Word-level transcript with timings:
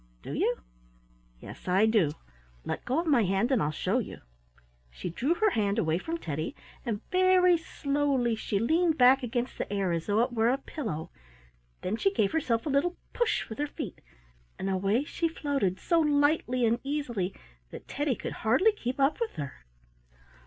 "Do 0.23 0.33
you?" 0.33 0.57
"Yes, 1.39 1.67
I 1.67 1.85
do. 1.85 2.13
Let 2.65 2.85
go 2.85 2.99
of 2.99 3.05
my 3.05 3.23
hand, 3.23 3.51
and 3.51 3.61
I'll 3.61 3.69
show 3.69 3.99
you." 3.99 4.21
She 4.89 5.11
drew 5.11 5.35
her 5.35 5.51
hand 5.51 5.77
away 5.77 5.99
from 5.99 6.17
Teddy, 6.17 6.55
and 6.83 7.07
very 7.11 7.55
slowly 7.55 8.33
she 8.33 8.57
leaned 8.57 8.97
back 8.97 9.21
against 9.21 9.59
the 9.59 9.71
air 9.71 9.91
as 9.91 10.07
though 10.07 10.21
it 10.23 10.33
were 10.33 10.49
a 10.49 10.57
pillow, 10.57 11.11
then 11.83 11.97
she 11.97 12.11
gave 12.11 12.31
herself 12.31 12.65
a 12.65 12.69
little 12.69 12.97
push 13.13 13.47
with 13.47 13.59
her 13.59 13.67
feet, 13.67 14.01
and 14.57 14.71
away 14.71 15.03
she 15.03 15.27
floated 15.29 15.79
so 15.79 15.99
lightly 15.99 16.65
and 16.65 16.79
easily 16.83 17.31
that 17.69 17.87
Teddy 17.87 18.15
could 18.15 18.33
hardly 18.41 18.71
keep 18.71 18.99
up 18.99 19.19
with 19.21 19.33
her. 19.33 19.65